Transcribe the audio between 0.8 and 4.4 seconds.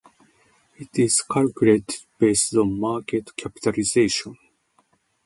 is calculated based on market capitalization.